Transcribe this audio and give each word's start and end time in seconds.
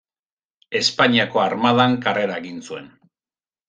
Espainiako 0.79 1.43
Armadan 1.45 1.97
karrera 2.09 2.43
egin 2.45 2.61
zuen. 2.69 2.95